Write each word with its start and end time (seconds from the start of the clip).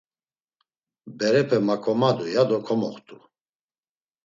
Berepe 1.17 1.57
maǩomadu, 1.67 2.25
ya 2.33 2.43
do 2.49 2.57
komoxt̆u. 2.65 3.17